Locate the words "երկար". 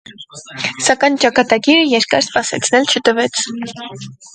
1.93-2.27